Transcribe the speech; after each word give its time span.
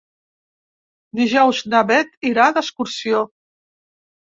Dijous 1.21 1.61
na 1.75 1.85
Bet 1.93 2.19
irà 2.33 2.51
d'excursió. 2.59 3.25